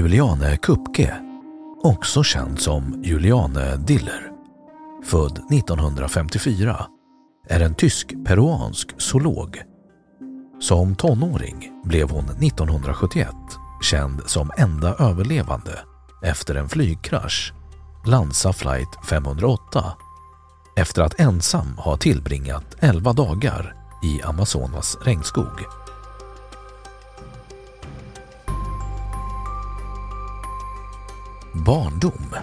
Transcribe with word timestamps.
Juliane 0.00 0.56
Kupke, 0.56 1.14
också 1.82 2.22
känd 2.22 2.60
som 2.60 3.02
Juliane 3.04 3.76
Diller, 3.76 4.30
född 5.04 5.38
1954, 5.52 6.86
är 7.48 7.60
en 7.60 7.74
tysk-peruansk 7.74 9.00
zoolog. 9.00 9.62
Som 10.60 10.94
tonåring 10.94 11.72
blev 11.84 12.10
hon 12.10 12.24
1971 12.24 13.28
känd 13.82 14.22
som 14.26 14.50
enda 14.56 14.94
överlevande 14.94 15.78
efter 16.22 16.54
en 16.54 16.68
flygkrasch, 16.68 17.52
Lanza 18.06 18.52
flight 18.52 19.06
508, 19.08 19.84
efter 20.76 21.02
att 21.02 21.20
ensam 21.20 21.78
ha 21.78 21.96
tillbringat 21.96 22.76
11 22.78 23.12
dagar 23.12 23.74
i 24.02 24.22
Amazonas 24.22 24.98
regnskog. 25.02 25.79
Barndom 31.52 32.34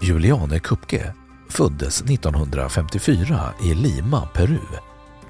Juliane 0.00 0.58
Kupke 0.58 1.14
föddes 1.48 2.02
1954 2.02 3.40
i 3.62 3.74
Lima, 3.74 4.28
Peru 4.34 4.58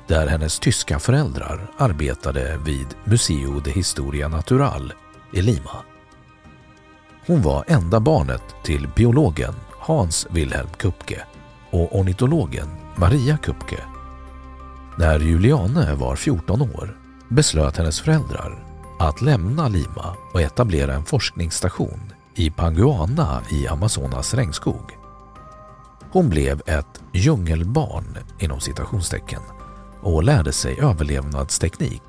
där 0.07 0.27
hennes 0.27 0.59
tyska 0.59 0.99
föräldrar 0.99 1.71
arbetade 1.79 2.59
vid 2.65 2.87
Museo 3.05 3.61
de 3.61 3.71
Historia 3.71 4.29
Natural 4.29 4.93
i 5.33 5.43
Lima. 5.43 5.77
Hon 7.27 7.43
var 7.43 7.65
enda 7.69 8.01
barnet 8.01 8.43
till 8.65 8.89
biologen 8.97 9.55
Hans 9.79 10.27
Wilhelm 10.31 10.71
Kupke 10.79 11.23
och 11.71 11.99
ornitologen 11.99 12.69
Maria 12.97 13.37
Kupke. 13.37 13.85
När 14.99 15.21
Juliane 15.21 15.95
var 15.95 16.17
14 16.17 16.63
år 16.63 16.97
beslöt 17.29 17.77
hennes 17.77 18.01
föräldrar 18.01 18.70
att 19.01 19.23
lämna 19.23 19.69
Lima 19.69 20.17
och 20.33 20.41
etablera 20.41 20.95
en 20.95 21.05
forskningsstation 21.05 22.13
i 22.35 22.51
Panguana 22.51 23.43
i 23.51 23.69
Amazonas 23.69 24.35
regnskog. 24.35 24.99
Hon 26.13 26.29
blev 26.29 26.63
ett 26.67 27.03
djungelbarn 27.13 28.19
inom 28.39 28.61
citationstecken 28.61 29.41
och 30.01 30.23
lärde 30.23 30.53
sig 30.53 30.81
överlevnadsteknik. 30.81 32.03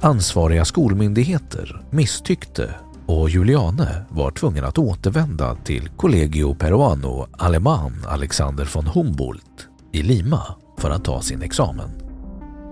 Ansvariga 0.00 0.64
skolmyndigheter 0.64 1.82
misstyckte 1.90 2.74
och 3.06 3.30
Juliane 3.30 4.04
var 4.08 4.30
tvungen 4.30 4.64
att 4.64 4.78
återvända 4.78 5.54
till 5.54 5.88
Collegio 5.88 6.54
Peruano 6.54 7.26
Aleman 7.32 8.04
Alexander 8.08 8.68
von 8.74 8.86
Humboldt 8.86 9.68
i 9.92 10.02
Lima 10.02 10.42
för 10.78 10.90
att 10.90 11.04
ta 11.04 11.22
sin 11.22 11.42
examen. 11.42 12.09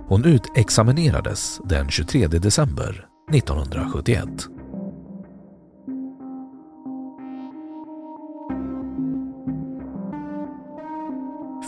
Hon 0.08 0.24
utexaminerades 0.24 1.60
den 1.64 1.90
23 1.90 2.26
december 2.26 3.06
1971. 3.32 4.28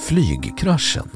Flygkraschen 0.09 1.11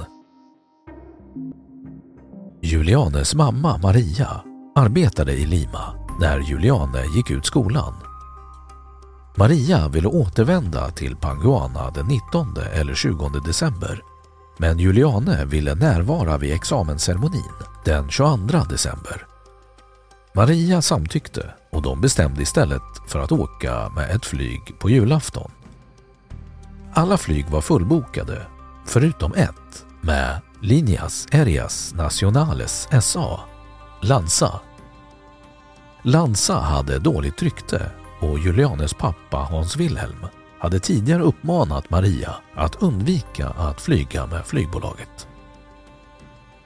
Julianes 2.62 3.34
mamma 3.34 3.78
Maria 3.78 4.44
arbetade 4.76 5.32
i 5.32 5.46
Lima 5.46 5.94
när 6.20 6.40
Juliane 6.40 7.04
gick 7.16 7.30
ut 7.30 7.46
skolan. 7.46 7.94
Maria 9.36 9.88
ville 9.88 10.08
återvända 10.08 10.90
till 10.90 11.16
Panguana 11.16 11.90
den 11.90 12.06
19 12.06 12.56
eller 12.72 12.94
20 12.94 13.28
december 13.46 14.13
men 14.58 14.78
Juliane 14.78 15.44
ville 15.44 15.74
närvara 15.74 16.38
vid 16.38 16.54
examensceremonin 16.54 17.52
den 17.84 18.10
22 18.10 18.58
december. 18.58 19.26
Maria 20.34 20.82
samtyckte 20.82 21.54
och 21.72 21.82
de 21.82 22.00
bestämde 22.00 22.42
istället 22.42 22.82
för 23.08 23.18
att 23.18 23.32
åka 23.32 23.88
med 23.88 24.10
ett 24.10 24.26
flyg 24.26 24.78
på 24.78 24.90
julafton. 24.90 25.50
Alla 26.94 27.16
flyg 27.16 27.46
var 27.48 27.60
fullbokade 27.60 28.46
förutom 28.86 29.34
ett 29.34 29.86
med 30.00 30.40
Linjas 30.60 31.26
Aéreas 31.32 31.94
Nacionales 31.94 32.88
SA, 33.02 33.40
Lanza. 34.00 34.60
Lanza 36.02 36.60
hade 36.60 36.98
dåligt 36.98 37.42
rykte 37.42 37.90
och 38.20 38.38
Julianes 38.38 38.94
pappa 38.94 39.36
Hans 39.36 39.76
Wilhelm 39.76 40.26
hade 40.64 40.80
tidigare 40.80 41.22
uppmanat 41.22 41.90
Maria 41.90 42.34
att 42.54 42.82
undvika 42.82 43.48
att 43.48 43.80
flyga 43.80 44.26
med 44.26 44.46
flygbolaget. 44.46 45.28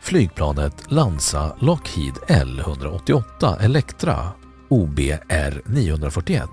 Flygplanet 0.00 0.90
Lanza 0.92 1.56
Lockheed 1.58 2.14
L188 2.28 3.62
Electra 3.62 4.32
OBR 4.68 5.62
941 5.68 6.48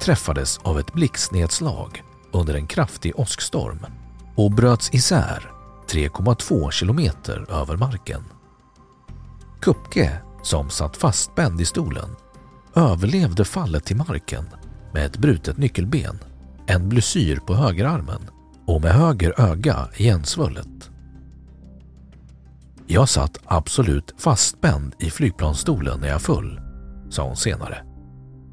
träffades 0.00 0.58
av 0.58 0.78
ett 0.78 0.92
blixtnedslag 0.92 2.02
under 2.32 2.54
en 2.54 2.66
kraftig 2.66 3.18
åskstorm 3.18 3.86
och 4.34 4.50
bröts 4.50 4.94
isär 4.94 5.50
3,2 5.88 6.70
kilometer 6.70 7.46
över 7.50 7.76
marken. 7.76 8.24
Kupke, 9.60 10.20
som 10.42 10.70
satt 10.70 10.96
fastspänd 10.96 11.60
i 11.60 11.64
stolen, 11.64 12.16
överlevde 12.74 13.44
fallet 13.44 13.84
till 13.84 13.96
marken 13.96 14.44
med 14.92 15.06
ett 15.06 15.18
brutet 15.18 15.56
nyckelben, 15.56 16.18
en 16.70 16.88
blessyr 16.88 17.36
på 17.36 17.54
högerarmen 17.54 18.20
och 18.66 18.82
med 18.82 18.92
höger 18.92 19.40
öga 19.40 19.88
igensvullet. 19.96 20.90
Jag 22.86 23.08
satt 23.08 23.38
absolut 23.44 24.14
fastspänd 24.18 24.94
i 25.00 25.10
flygplansstolen 25.10 26.00
när 26.00 26.08
jag 26.08 26.22
föll, 26.22 26.60
sa 27.08 27.26
hon 27.26 27.36
senare. 27.36 27.84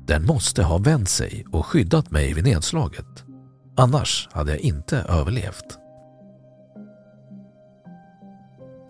Den 0.07 0.25
måste 0.25 0.63
ha 0.63 0.77
vänt 0.77 1.09
sig 1.09 1.45
och 1.51 1.65
skyddat 1.65 2.11
mig 2.11 2.33
vid 2.33 2.43
nedslaget. 2.43 3.23
Annars 3.77 4.29
hade 4.31 4.51
jag 4.51 4.59
inte 4.59 4.97
överlevt. 4.97 5.77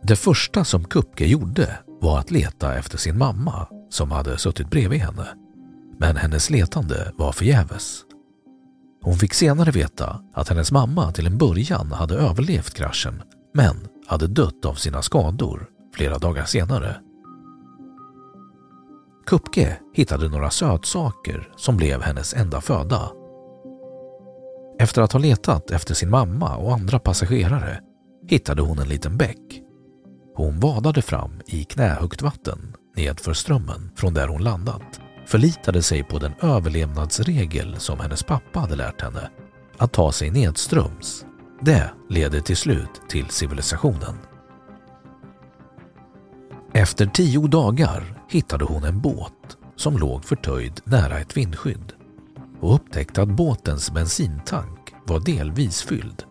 Det 0.04 0.16
första 0.16 0.64
som 0.64 0.84
Kupke 0.84 1.26
gjorde 1.26 1.80
var 2.02 2.20
att 2.20 2.32
leta 2.32 2.78
efter 2.78 2.98
sin 2.98 3.18
mamma 3.18 3.68
som 3.90 4.12
hade 4.12 4.38
suttit 4.38 4.70
bredvid 4.70 5.00
henne. 5.00 5.28
Men 6.00 6.16
hennes 6.16 6.50
letande 6.50 7.12
var 7.18 7.32
förgäves. 7.32 8.07
Hon 9.08 9.16
fick 9.16 9.34
senare 9.34 9.72
veta 9.72 10.20
att 10.34 10.50
hennes 10.50 10.72
mamma 10.72 11.12
till 11.12 11.28
en 11.28 11.38
början 11.38 11.92
hade 11.92 12.16
överlevt 12.16 12.74
kraschen 12.74 13.24
men 13.54 13.88
hade 14.08 14.28
dött 14.28 14.66
av 14.66 14.74
sina 14.74 15.02
skador 15.02 15.70
flera 15.96 16.18
dagar 16.18 16.46
senare. 16.46 17.02
Kupke 19.26 19.78
hittade 19.94 20.30
några 20.30 20.50
sötsaker 20.50 21.50
som 21.56 21.78
blev 21.78 22.02
hennes 22.02 22.34
enda 22.34 22.62
föda. 22.62 23.12
Efter 24.80 25.02
att 25.02 25.12
ha 25.12 25.20
letat 25.20 25.72
efter 25.72 25.94
sin 25.94 26.10
mamma 26.10 26.56
och 26.56 26.74
andra 26.74 27.00
passagerare 27.00 27.80
hittade 28.28 28.62
hon 28.62 28.80
en 28.80 28.90
liten 28.90 29.18
bäck. 29.18 29.62
Hon 30.36 30.60
vadade 30.60 31.02
fram 31.02 31.42
i 31.46 31.64
knähögt 31.64 32.22
vatten 32.22 32.76
nedför 32.96 33.34
strömmen 33.34 33.92
från 33.96 34.14
där 34.14 34.28
hon 34.28 34.44
landat, 34.44 35.02
förlitade 35.28 35.84
sig 35.84 36.04
på 36.04 36.20
den 36.20 36.34
överlevnadsregel 36.42 37.80
som 37.80 38.00
hennes 38.00 38.24
pappa 38.24 38.60
hade 38.60 38.76
lärt 38.76 39.02
henne, 39.02 39.30
att 39.78 39.94
ta 39.94 40.12
sig 40.12 40.32
nedströms. 40.32 41.26
Det 41.62 41.92
leder 42.10 42.40
till 42.40 42.58
slut 42.58 43.02
till 43.10 43.30
civilisationen. 43.30 44.18
Efter 46.74 47.06
tio 47.06 47.48
dagar 47.48 48.22
hittade 48.30 48.66
hon 48.66 48.84
en 48.84 49.02
båt 49.02 49.58
som 49.76 49.98
låg 49.98 50.26
förtöjd 50.26 50.82
nära 50.84 51.20
ett 51.20 51.38
vindskydd 51.38 51.94
och 52.62 52.76
upptäckte 52.76 53.22
att 53.22 53.30
båtens 53.30 53.92
bensintank 53.92 54.94
var 55.06 55.20
delvis 55.20 55.82
fylld. 55.82 56.24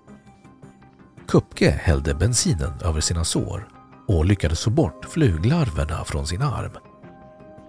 Kupke 1.28 1.70
hällde 1.70 2.14
bensinen 2.14 2.72
över 2.84 3.00
sina 3.00 3.24
sår 3.24 3.68
och 4.08 4.24
lyckades 4.24 4.64
få 4.64 4.70
bort 4.70 5.04
fluglarverna 5.04 6.04
från 6.04 6.26
sin 6.26 6.42
arm. 6.42 6.72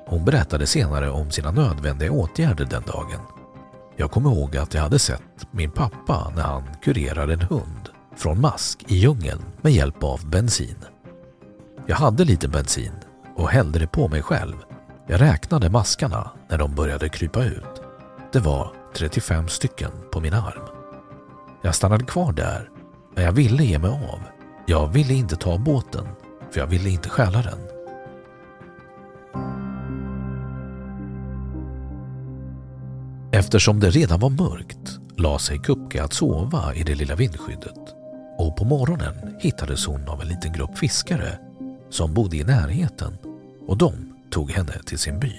Hon 0.10 0.26
berättade 0.26 0.68
senare 0.68 1.10
om 1.10 1.32
sina 1.32 1.52
nödvändiga 1.52 2.12
åtgärder 2.12 2.66
den 2.66 2.84
dagen. 2.84 3.22
Jag 3.96 4.12
kommer 4.12 4.30
ihåg 4.30 4.58
att 4.58 4.74
jag 4.74 4.82
hade 4.82 5.00
sett 5.00 5.22
min 5.52 5.72
pappa 5.72 6.32
när 6.36 6.44
han 6.44 6.64
kurerade 6.84 7.34
en 7.34 7.42
hund 7.42 7.90
från 8.16 8.42
mask 8.42 8.86
i 8.88 8.96
djungeln 8.96 9.46
med 9.62 9.72
hjälp 9.72 10.04
av 10.04 10.30
bensin. 10.30 10.78
Jag 11.88 11.96
hade 11.96 12.26
lite 12.26 12.48
bensin 12.48 12.92
och 13.36 13.50
hällde 13.50 13.80
det 13.80 13.88
på 13.88 14.08
mig 14.08 14.22
själv. 14.22 14.56
Jag 15.08 15.22
räknade 15.22 15.70
maskarna 15.70 16.32
när 16.50 16.58
de 16.58 16.76
började 16.76 17.10
krypa 17.10 17.44
ut. 17.44 17.82
Det 18.32 18.40
var 18.40 18.72
35 18.96 19.48
stycken 19.48 19.92
på 20.12 20.20
min 20.20 20.34
arm. 20.34 20.64
Jag 21.62 21.76
stannade 21.76 22.06
kvar 22.06 22.32
där, 22.32 22.70
men 23.16 23.24
jag 23.24 23.32
ville 23.32 23.64
ge 23.64 23.80
mig 23.80 23.90
av. 23.90 24.20
Jag 24.66 24.88
ville 24.88 25.14
inte 25.14 25.36
ta 25.36 25.58
båten, 25.58 26.08
för 26.52 26.60
jag 26.60 26.68
ville 26.68 26.90
inte 26.90 27.10
stjäla 27.10 27.42
den. 27.42 27.77
Eftersom 33.38 33.80
det 33.80 33.90
redan 33.90 34.20
var 34.20 34.30
mörkt 34.30 35.00
la 35.16 35.40
sig 35.40 35.60
Kupke 35.60 36.04
att 36.04 36.14
sova 36.14 36.76
i 36.76 36.84
det 36.84 36.96
lilla 36.96 37.16
vindskyddet 37.16 37.96
och 38.38 38.58
på 38.58 38.66
morgonen 38.66 39.36
hittades 39.40 39.86
hon 39.86 40.08
av 40.08 40.22
en 40.22 40.28
liten 40.28 40.54
grupp 40.54 40.78
fiskare 40.78 41.40
som 41.90 42.14
bodde 42.14 42.38
i 42.38 42.44
närheten 42.44 43.18
och 43.68 43.78
de 43.78 43.94
tog 44.30 44.52
henne 44.52 44.74
till 44.86 44.98
sin 45.00 45.20
by. 45.20 45.34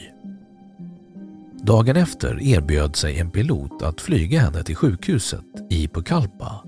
Dagen 1.62 1.96
efter 1.96 2.42
erbjöd 2.42 2.96
sig 2.96 3.18
en 3.18 3.30
pilot 3.30 3.82
att 3.82 4.00
flyga 4.00 4.40
henne 4.40 4.62
till 4.62 4.76
sjukhuset 4.76 5.44
i 5.70 5.88
Pucallpa. 5.88 6.64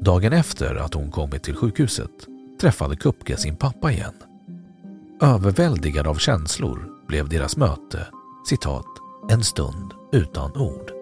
Dagen 0.00 0.32
efter 0.32 0.74
att 0.74 0.94
hon 0.94 1.10
kommit 1.10 1.42
till 1.42 1.56
sjukhuset 1.56 2.26
träffade 2.60 2.96
Kupke 2.96 3.36
sin 3.36 3.56
pappa 3.56 3.92
igen. 3.92 4.14
Överväldigad 5.22 6.06
av 6.06 6.14
känslor 6.14 6.88
blev 7.08 7.28
deras 7.28 7.56
möte 7.56 8.06
citat 8.48 9.05
en 9.28 9.44
stund 9.44 9.92
utan 10.12 10.56
ord. 10.56 10.92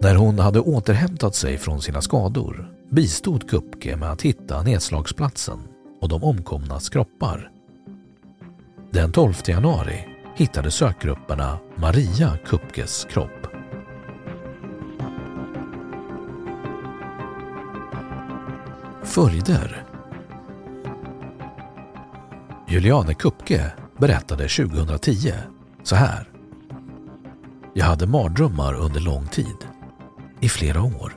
När 0.00 0.14
hon 0.14 0.38
hade 0.38 0.60
återhämtat 0.60 1.34
sig 1.34 1.58
från 1.58 1.82
sina 1.82 2.02
skador 2.02 2.74
bistod 2.90 3.50
Kupke 3.50 3.96
med 3.96 4.10
att 4.10 4.22
hitta 4.22 4.62
nedslagsplatsen 4.62 5.58
och 6.00 6.08
de 6.08 6.24
omkomnas 6.24 6.88
kroppar. 6.88 7.50
Den 8.90 9.12
12 9.12 9.34
januari 9.46 10.08
hittade 10.36 10.70
sökgrupperna 10.70 11.58
Maria 11.76 12.38
Kupkes 12.46 13.06
kropp. 13.10 13.46
Följder 19.02 19.84
Juliane 22.68 23.14
Kupke 23.14 23.72
berättade 23.98 24.48
2010 24.48 25.32
så 25.84 25.96
här. 25.96 26.28
Jag 27.74 27.86
hade 27.86 28.06
mardrömmar 28.06 28.74
under 28.74 29.00
lång 29.00 29.26
tid, 29.26 29.56
i 30.40 30.48
flera 30.48 30.82
år. 30.82 31.12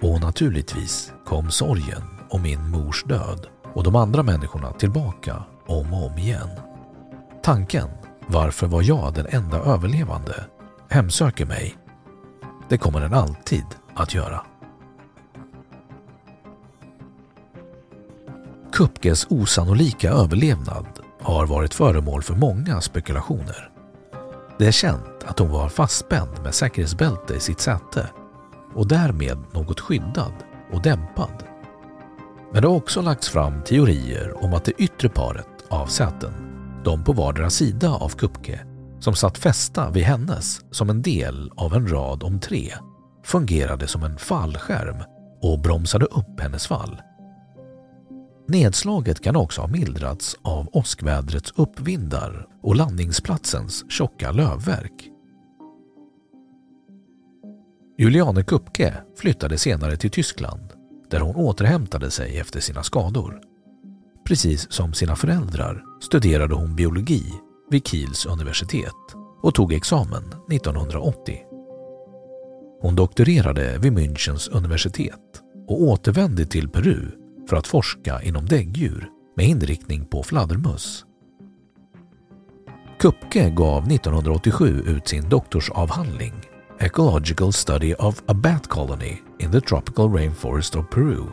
Och 0.00 0.20
naturligtvis 0.20 1.12
kom 1.26 1.50
sorgen 1.50 2.02
om 2.28 2.42
min 2.42 2.70
mors 2.70 3.04
död 3.04 3.46
och 3.74 3.84
de 3.84 3.96
andra 3.96 4.22
människorna 4.22 4.72
tillbaka 4.72 5.44
om 5.66 5.92
och 5.92 6.06
om 6.06 6.18
igen. 6.18 6.48
Tanken, 7.42 7.88
varför 8.26 8.66
var 8.66 8.82
jag 8.82 9.14
den 9.14 9.26
enda 9.30 9.58
överlevande, 9.58 10.44
hemsöker 10.88 11.46
mig. 11.46 11.76
Det 12.68 12.78
kommer 12.78 13.00
den 13.00 13.14
alltid 13.14 13.64
att 13.94 14.14
göra. 14.14 14.46
Kupkes 18.72 19.26
osannolika 19.30 20.10
överlevnad 20.10 20.86
har 21.20 21.46
varit 21.46 21.74
föremål 21.74 22.22
för 22.22 22.34
många 22.34 22.80
spekulationer. 22.80 23.70
Det 24.60 24.66
är 24.66 24.72
känt 24.72 25.24
att 25.24 25.38
hon 25.38 25.50
var 25.50 25.68
fastspänd 25.68 26.42
med 26.42 26.54
säkerhetsbälte 26.54 27.34
i 27.34 27.40
sitt 27.40 27.60
säte 27.60 28.10
och 28.74 28.88
därmed 28.88 29.38
något 29.52 29.80
skyddad 29.80 30.32
och 30.72 30.82
dämpad. 30.82 31.44
Men 32.52 32.62
det 32.62 32.68
har 32.68 32.76
också 32.76 33.02
lagts 33.02 33.28
fram 33.28 33.62
teorier 33.62 34.44
om 34.44 34.54
att 34.54 34.64
det 34.64 34.72
yttre 34.72 35.08
paret 35.08 35.48
av 35.68 35.86
säten, 35.86 36.32
de 36.84 37.04
på 37.04 37.12
vardera 37.12 37.50
sida 37.50 37.90
av 37.90 38.08
Kupke, 38.08 38.60
som 38.98 39.14
satt 39.14 39.38
fästa 39.38 39.90
vid 39.90 40.04
hennes 40.04 40.60
som 40.70 40.90
en 40.90 41.02
del 41.02 41.50
av 41.56 41.74
en 41.74 41.88
rad 41.88 42.22
om 42.22 42.40
tre, 42.40 42.72
fungerade 43.24 43.86
som 43.86 44.02
en 44.02 44.18
fallskärm 44.18 45.02
och 45.42 45.60
bromsade 45.60 46.06
upp 46.06 46.40
hennes 46.40 46.66
fall. 46.66 47.00
Nedslaget 48.50 49.20
kan 49.20 49.36
också 49.36 49.60
ha 49.60 49.68
mildrats 49.68 50.36
av 50.42 50.68
åskvädrets 50.72 51.52
uppvindar 51.56 52.46
och 52.62 52.76
landningsplatsens 52.76 53.84
tjocka 53.90 54.32
lövverk. 54.32 55.08
Juliane 57.98 58.42
Kupke 58.42 58.94
flyttade 59.16 59.58
senare 59.58 59.96
till 59.96 60.10
Tyskland 60.10 60.72
där 61.10 61.20
hon 61.20 61.36
återhämtade 61.36 62.10
sig 62.10 62.38
efter 62.38 62.60
sina 62.60 62.82
skador. 62.82 63.40
Precis 64.26 64.72
som 64.72 64.94
sina 64.94 65.16
föräldrar 65.16 65.84
studerade 66.02 66.54
hon 66.54 66.76
biologi 66.76 67.24
vid 67.70 67.86
Kiels 67.86 68.26
universitet 68.26 69.16
och 69.42 69.54
tog 69.54 69.72
examen 69.72 70.24
1980. 70.52 71.38
Hon 72.80 72.96
doktorerade 72.96 73.78
vid 73.78 73.92
Münchens 73.92 74.50
universitet 74.50 75.42
och 75.68 75.82
återvände 75.82 76.46
till 76.46 76.68
Peru 76.68 77.19
för 77.50 77.56
att 77.56 77.66
forska 77.66 78.22
inom 78.22 78.46
däggdjur 78.46 79.08
med 79.36 79.46
inriktning 79.46 80.04
på 80.04 80.22
fladdermöss. 80.22 81.04
Kupke 83.00 83.50
gav 83.50 83.92
1987 83.92 84.82
ut 84.86 85.08
sin 85.08 85.28
doktorsavhandling 85.28 86.34
Ecological 86.78 87.52
Study 87.52 87.94
of 87.94 88.22
a 88.26 88.34
Bat 88.34 88.68
Colony 88.68 89.16
in 89.38 89.52
the 89.52 89.60
Tropical 89.60 90.12
Rainforest 90.12 90.76
of 90.76 90.90
Peru. 90.90 91.24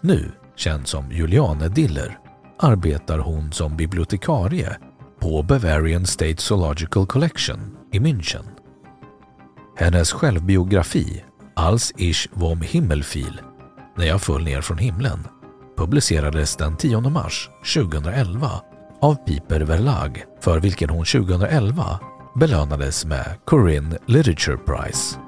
Nu, 0.00 0.32
känd 0.56 0.86
som 0.86 1.12
Juliane 1.12 1.68
Diller, 1.68 2.18
arbetar 2.58 3.18
hon 3.18 3.52
som 3.52 3.76
bibliotekarie 3.76 4.76
på 5.20 5.42
Bavarian 5.42 6.06
State 6.06 6.36
Zoological 6.38 7.06
Collection 7.06 7.76
i 7.92 7.98
München. 7.98 8.44
Hennes 9.76 10.12
självbiografi 10.12 11.24
Als 11.54 11.92
ich 11.96 12.28
vom 12.32 12.60
Himmelfiel 12.60 13.40
när 13.96 14.06
jag 14.06 14.22
föll 14.22 14.44
ner 14.44 14.60
från 14.60 14.78
himlen, 14.78 15.26
publicerades 15.76 16.56
den 16.56 16.76
10 16.76 17.00
mars 17.00 17.50
2011 17.74 18.50
av 19.00 19.14
Piper 19.14 19.60
Verlag 19.60 20.24
för 20.40 20.60
vilken 20.60 20.90
hon 20.90 21.04
2011 21.04 22.00
belönades 22.34 23.04
med 23.04 23.38
Corinne 23.44 23.98
Literature 24.06 24.56
Prize. 24.56 25.18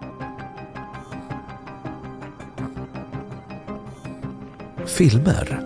Filmer 4.86 5.60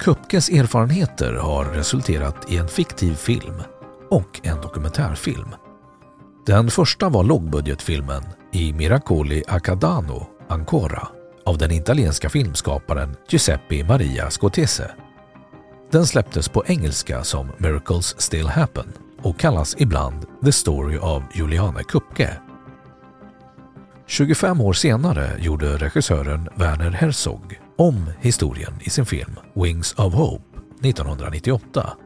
Kupkes 0.00 0.48
erfarenheter 0.48 1.34
har 1.34 1.64
resulterat 1.64 2.50
i 2.50 2.56
en 2.56 2.68
fiktiv 2.68 3.14
film 3.14 3.62
och 4.10 4.40
en 4.42 4.60
dokumentärfilm. 4.60 5.48
Den 6.46 6.70
första 6.70 7.08
var 7.08 7.24
lågbudgetfilmen 7.24 8.22
i 8.54 8.72
Miracoli 8.72 9.42
Accadano, 9.48 10.26
Ancora 10.48 11.08
av 11.44 11.58
den 11.58 11.70
italienska 11.70 12.30
filmskaparen 12.30 13.16
Giuseppe 13.28 13.84
Maria 13.84 14.30
Scotese. 14.30 14.90
Den 15.90 16.06
släpptes 16.06 16.48
på 16.48 16.64
engelska 16.66 17.24
som 17.24 17.52
Miracles 17.58 18.20
Still 18.20 18.46
Happen 18.46 18.92
och 19.22 19.38
kallas 19.38 19.76
ibland 19.78 20.26
The 20.44 20.52
Story 20.52 20.98
of 20.98 21.22
Juliane 21.34 21.82
Kupke. 21.84 22.40
25 24.06 24.60
år 24.60 24.72
senare 24.72 25.30
gjorde 25.38 25.76
regissören 25.76 26.48
Werner 26.56 26.90
Herzog 26.90 27.60
om 27.76 28.06
historien 28.20 28.74
i 28.80 28.90
sin 28.90 29.06
film 29.06 29.36
Wings 29.54 29.92
of 29.92 30.14
Hope 30.14 30.44
1998. 30.80 31.96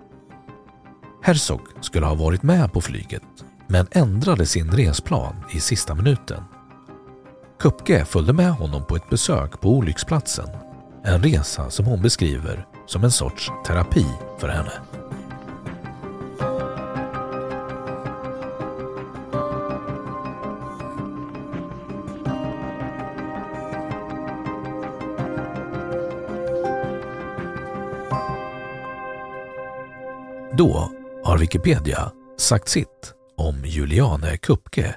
Herzog 1.22 1.60
skulle 1.80 2.06
ha 2.06 2.14
varit 2.14 2.42
med 2.42 2.72
på 2.72 2.80
flyget 2.80 3.45
men 3.68 3.86
ändrade 3.90 4.46
sin 4.46 4.70
resplan 4.70 5.34
i 5.52 5.60
sista 5.60 5.94
minuten. 5.94 6.42
Kupke 7.58 8.04
följde 8.04 8.32
med 8.32 8.50
honom 8.50 8.84
på 8.86 8.96
ett 8.96 9.10
besök 9.10 9.60
på 9.60 9.68
olycksplatsen. 9.70 10.48
En 11.04 11.22
resa 11.22 11.70
som 11.70 11.86
hon 11.86 12.02
beskriver 12.02 12.66
som 12.86 13.04
en 13.04 13.10
sorts 13.10 13.50
terapi 13.66 14.06
för 14.38 14.48
henne. 14.48 14.72
Då 30.52 30.90
har 31.24 31.38
Wikipedia 31.38 32.12
sagt 32.38 32.68
sitt 32.68 33.15
om 33.36 33.64
Juliane 33.64 34.36
Kupke. 34.36 34.96